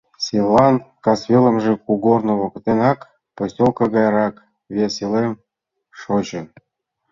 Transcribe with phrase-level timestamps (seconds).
[0.25, 0.75] Селан
[1.05, 2.99] касвелымже, кугорно воктенак,
[3.35, 4.35] поселко гайрак
[4.75, 5.33] вес илем
[5.99, 6.41] шочо.